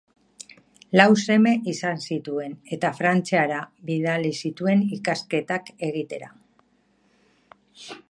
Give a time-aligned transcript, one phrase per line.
[0.99, 3.61] Lau seme izan zituen, eta Frantziara
[3.91, 6.35] bidali zituen ikasketak egitera.